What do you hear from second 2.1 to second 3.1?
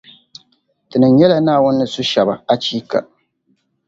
shɛba, achiika!